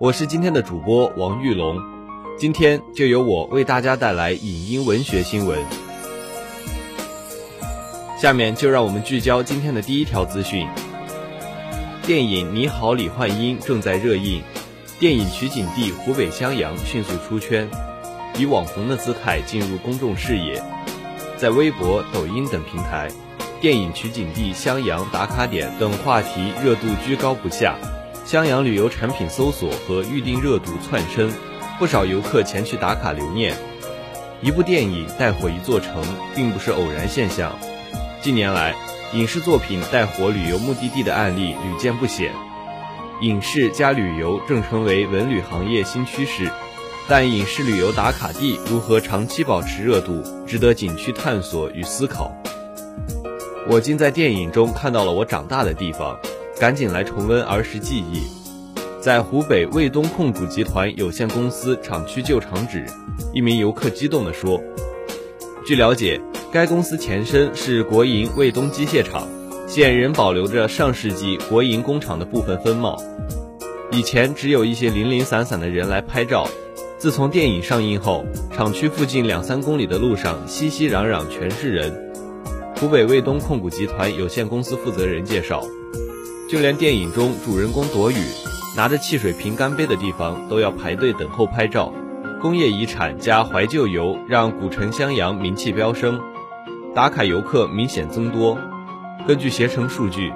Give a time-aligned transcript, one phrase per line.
[0.00, 1.76] 我是今天的主播王玉龙，
[2.38, 5.62] 今天就由我为大家带来影音文学新闻。
[8.18, 10.66] 下面就让我们聚焦今天的第一条资讯：
[12.06, 14.42] 电影《你好，李焕英》正在热映，
[14.98, 17.68] 电影取景地湖北襄阳迅速出圈，
[18.38, 20.64] 以网红的姿态进入公众视野。
[21.36, 23.10] 在微博、抖音等平台，
[23.60, 27.76] 电影取景地襄阳打卡点等话题热度居高不下，
[28.30, 31.32] 襄阳旅游产品搜索和预订热度窜升，
[31.80, 33.56] 不少游客前去打卡留念。
[34.40, 36.00] 一部电影带火一座城，
[36.32, 37.52] 并不是偶然现象。
[38.22, 38.72] 近年来，
[39.14, 42.32] 影视作品带火旅游目的地的案例屡见不鲜，
[43.20, 46.48] 影视加旅游正成为文旅行业新趋势。
[47.08, 52.30] 但影视旅游打卡地如何长期保持热度，值得景区探索与思考。
[53.68, 56.16] 我竟在电影中看到了我长大的地方，
[56.60, 58.20] 赶紧来重温儿时记忆。
[59.00, 62.84] 在湖北卫东控股集团有限公司厂区旧厂址，
[63.32, 64.60] 一名游客激动地说
[65.66, 66.20] ：“据了解，
[66.52, 69.26] 该公司前身是国营卫东机械厂，
[69.66, 73.02] 现仍保留着上世纪国营工厂的部分风貌。
[73.90, 76.46] 以前只有一些零零散散的人来拍照。”
[76.98, 82.12] 自从电影上映后，厂区附近两三公里的路上熙熙攘攘，全是人。
[82.76, 85.64] 湖北卫东控股集团有限公司负责人介绍，
[86.50, 88.16] 就连电影中主人公躲雨
[88.76, 91.92] 拿着汽水瓶干杯的地方，都要排队等候拍照。
[92.42, 96.20] 工业遗产加怀旧游让古城襄阳名气飙升，
[96.92, 98.58] 打卡游客明显增多。
[99.28, 100.32] 根据携程数据。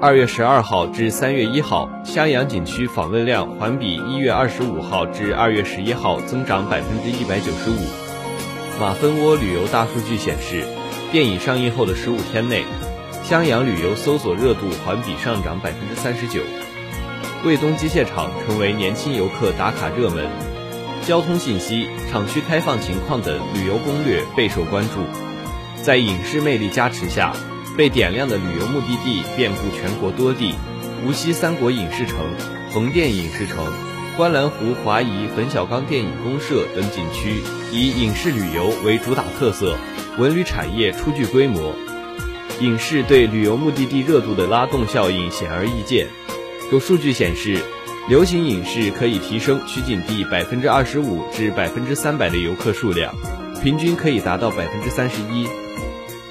[0.00, 7.76] 二月十二号至三月一号，襄阳景区访问量环比一月二十五号至二月十一号增长百分之一百九十五。
[8.80, 10.64] 马蜂窝旅游大数据显示，
[11.12, 12.64] 电影上映后的十五天内，
[13.30, 16.40] 襄阳旅游搜索热度环比上涨百分之三十九。
[17.44, 20.28] 卫东机械厂成为年轻游客打卡热门，
[21.06, 25.04] 交通信息、厂区开放情况等旅游攻略备受关注。
[25.80, 27.32] 在影视魅力加持下。
[27.76, 30.56] 被点亮的旅游目的地遍布全国多地，
[31.06, 32.18] 无锡三国影视城、
[32.72, 33.64] 横店影视城、
[34.16, 37.40] 观澜湖华谊冯小刚电影公社等景区，
[37.72, 39.76] 以影视旅游为主打特色，
[40.18, 41.72] 文旅产业初具规模。
[42.60, 46.06] 影视对旅游目的地热度的拉动效应显而易见。
[46.70, 47.58] 有数据显示，
[48.06, 53.14] 流行影视可以提升取景地百分之二十五至百分之三百的游客数量，
[53.62, 55.48] 平均可以达到百分之三十一。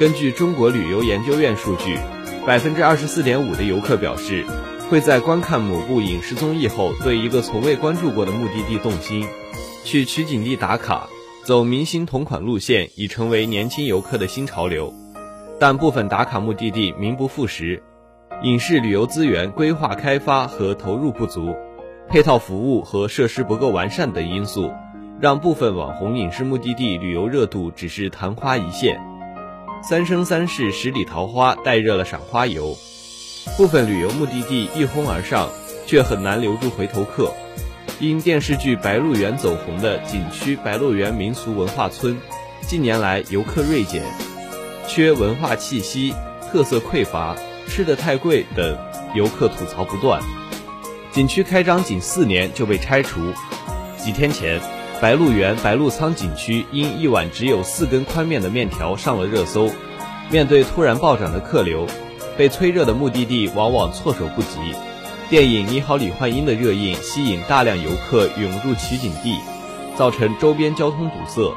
[0.00, 1.96] 根据中国旅游研究院数据，
[2.44, 4.44] 百分之二十四点五的游客表示，
[4.90, 9.24] 会在观看某部影视综艺后，对一个从未关注过的目的地动心，
[9.84, 11.08] 去取景地打卡，
[11.44, 14.92] 走明星同款路线已成为年轻游客的新潮流。
[15.58, 17.82] 但部分打卡目的地名不副实，
[18.42, 21.54] 影视旅游资源规划开发和投入不足，
[22.08, 24.70] 配套服务和设施不够完善等因素，
[25.18, 29.00] 让部分网红影视目的地旅游热度只是昙花一现。
[29.82, 32.76] 三生三世十里桃花带热了赏花游，
[33.56, 35.48] 部分旅游目的地一哄而上，
[35.86, 37.32] 却很难留住回头客。
[37.98, 42.18] 因电视剧《白鹿原》走红的景区白鹿原民俗文化村，
[42.60, 44.02] 近年来游客锐减，
[44.86, 46.14] 缺文化气息，
[46.50, 47.36] 特色匮乏，
[47.68, 48.78] 吃的太贵等
[49.14, 50.20] 游客吐槽不断。
[51.12, 53.32] 景区开张仅四年就被拆除。
[53.96, 54.60] 几天前。
[54.98, 59.70] 白鹿原白鹿仓景区因一碗只有四根宽面的面条上了热搜。
[60.30, 61.86] 面对突然暴涨的客流，
[62.34, 64.74] 被催热的目的地往往措手不及。
[65.28, 69.38] 电影《你好，李焕英》的热映吸引大量游客涌入取景地，
[69.98, 71.54] 造成周边交通堵塞。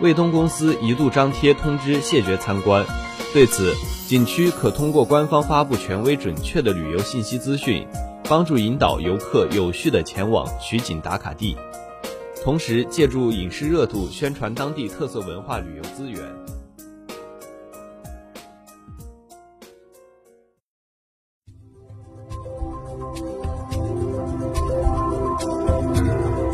[0.00, 2.84] 卫东公司一度张贴通知谢绝参观。
[3.32, 3.74] 对此，
[4.06, 7.86] 景区可通过官方发布权威准确的旅游信息资讯，
[8.28, 11.56] 帮助引导游客有序的前往取景打卡地。
[12.44, 16.22] 同时，借助影视热度宣传当地特色文化旅游资源。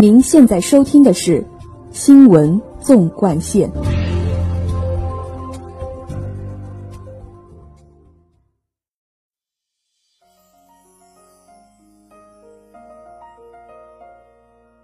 [0.00, 1.40] 您现在收听的是
[1.92, 3.70] 《新闻纵贯线》。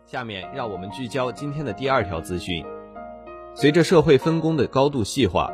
[0.05, 2.63] 下面让我们聚焦今天的第二条资讯。
[3.55, 5.51] 随着社会分工的高度细化，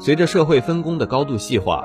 [0.00, 1.84] 随着社会分工的高度细化，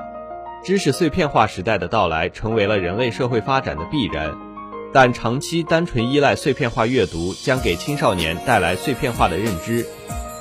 [0.64, 4.51] 知识碎片化时代的到来成为了人类社会发展的必然。
[4.92, 9.86] 但长期单纯依赖碎片化阅读，将给青少年带来碎片化的认知，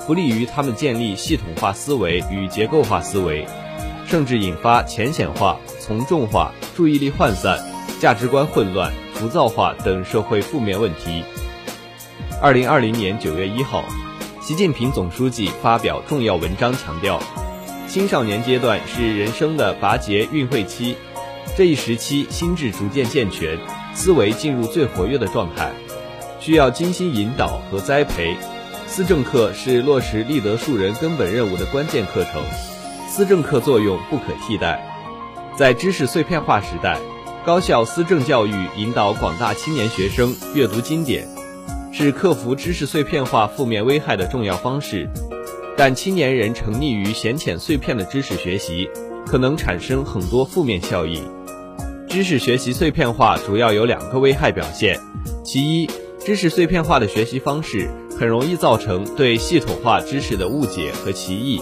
[0.06, 3.48] 不利于他们建立系统化思维与结构化思维，
[4.06, 7.58] 甚至引发浅显化、从众化、注意力涣散、
[8.02, 11.24] 价值观混乱、浮躁化等社会负面问题。
[12.42, 13.86] 二零二零年九月一号，
[14.42, 17.22] 习近平总书记发表重要文章，强调，
[17.88, 20.98] 青少年阶段是人生的拔节运会期，
[21.56, 23.58] 这一时期心智逐渐健全，
[23.94, 25.72] 思维进入最活跃的状态，
[26.40, 28.36] 需要精心引导和栽培。
[28.88, 32.44] 思政课是落实立德树人根本任务的关键课程，
[33.08, 34.86] 思政课作用不可替代。
[35.58, 36.98] 在知识碎片化时代，
[37.46, 41.28] 高校思政教育引导广大青年学生阅读经典。
[41.94, 45.10] 是克服知识碎片化负面危害的重要方式，
[45.78, 48.90] 但青年人沉溺于浅浅碎片的知识学习，
[49.26, 51.22] 可能产生很多负面效应。
[52.12, 55.00] 知识学习碎片化主要有两个危害表现：
[55.46, 61.62] 其一，知识碎片化的学习方式很容易造成对系统化知识的误解和歧义，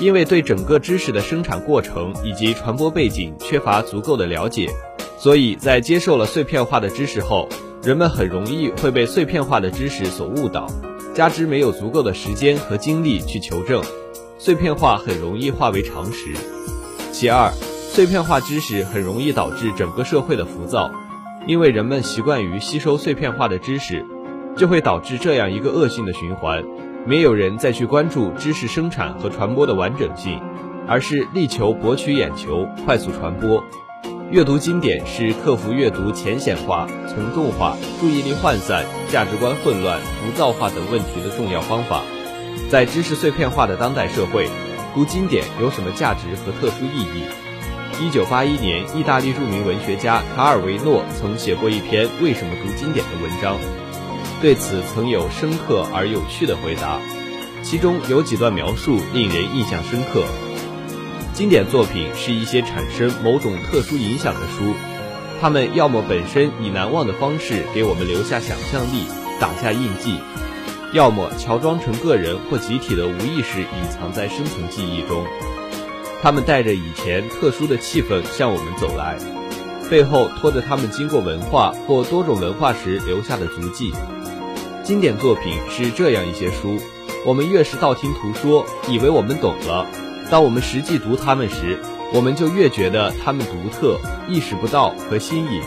[0.00, 4.70] 因为对整个知识的生产过程以及传播背景缺乏足够的了解，
[5.18, 7.46] 所以在接受了碎片化的知识后。
[7.82, 10.66] 人们很容易会被碎片化的知识所误导，
[11.14, 13.84] 加之没有足够的时间和精力去求证，
[14.38, 16.32] 碎片化很容易化为常识。
[17.12, 17.52] 其二，
[17.94, 20.90] 碎片化知识很容易导致整个社会的浮躁，
[21.46, 24.04] 因为人们习惯于吸收碎片化的知识，
[24.56, 26.60] 就会导致这样一个恶性的循环：
[27.06, 30.40] 没有人再去关注知识生产和传播的完整性，
[30.88, 33.62] 而是力求博取眼球、快速传播。
[34.28, 42.02] 阅读经典是克服阅读浅显化、从众化、注意力涣散、价值观混乱、浮躁化等问题的重要方法。
[42.68, 44.48] 在知识碎片化的当代社会，
[44.96, 47.22] 读经典有什么价值和特殊意义？
[48.00, 53.56] 一九八一年，意大利著名文学家卡尔维诺曾写过一篇“为什么读经典”的文章，
[54.40, 56.98] 对此曾有深刻而有趣的回答，
[57.62, 60.24] 其中有几段描述令人印象深刻。
[61.32, 64.74] 经典作品是一些产生某种特殊影响的书，
[65.40, 69.06] 它们要么本身以难忘的方式给我们留下想象力、
[69.40, 70.18] 打下印记，
[70.92, 75.24] 要么乔装成个人或集体的无意识隐藏在深层记忆中。
[76.24, 79.18] 他们带着以前特殊的气氛向我们走来，
[79.90, 83.92] 背后拖着他们经过文化或多种文化时留下的足迹。
[84.82, 86.78] 经典作品是这样一些书，
[87.26, 89.86] 我们越是道听途说，以为我们懂了。
[90.30, 91.78] 当我们实际读它们时，
[92.14, 95.62] 我们就越觉得它们独特、意识不到和新颖。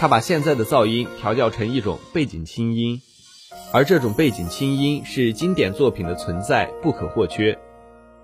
[0.00, 3.00] 他把现在的噪音调教成一种背景清音，
[3.72, 7.56] 而这种背景清音是经典作品的存在不可或缺。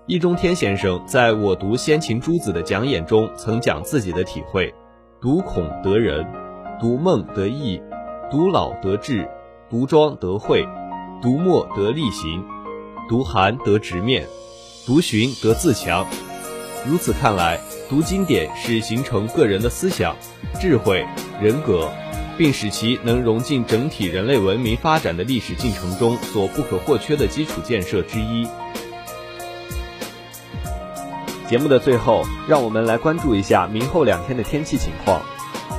[0.05, 4.73] 易中天先生在我读先秦诸子的讲演中曾讲自己的体会：
[5.21, 6.27] 读孔得仁，
[6.77, 7.81] 读孟得义，
[8.29, 9.25] 读老得智，
[9.69, 10.67] 读庄得慧，
[11.21, 12.43] 读墨得力行，
[13.07, 14.27] 读韩得直面。
[14.85, 16.05] 读寻得自强，
[16.85, 17.57] 如此看来，
[17.89, 20.13] 读经典是形成个人的思想、
[20.59, 21.05] 智慧、
[21.41, 21.89] 人格，
[22.37, 28.45] 并使其能融进整体人类文明发展的历史进程中所不可或缺的基础建设之一。
[31.53, 35.21] 节目的最后，让我们来关注一下明后两天的天气情况。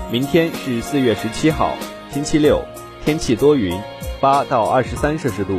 [0.09, 1.73] 明天是四月十七号，
[2.13, 2.63] 星期六，
[3.05, 3.77] 天气多云，
[4.21, 5.59] 八到二十三摄氏度。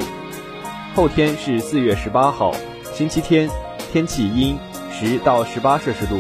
[0.95, 2.55] 后天是四月十八号。
[2.93, 3.49] 星期天，
[3.91, 4.57] 天气阴，
[4.89, 6.17] 十到十八摄氏度。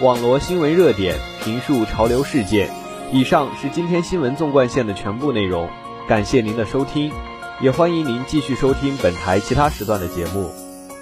[0.00, 2.70] 网罗新闻热点，评述潮流事件。
[3.12, 5.68] 以上是今天新闻纵贯线的全部内容，
[6.08, 7.12] 感谢您的收听，
[7.60, 10.50] 也欢迎您继续收听本台其他时段的节目。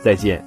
[0.03, 0.45] 再见。